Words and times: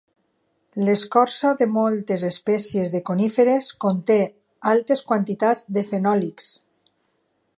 L'escorça 0.85 1.51
de 1.59 1.67
moltes 1.73 2.23
espècies 2.29 2.95
de 2.95 3.03
coníferes 3.11 3.69
conté 3.87 4.17
altes 4.73 5.07
quantitats 5.11 5.65
de 5.79 5.87
fenòlics. 5.93 6.49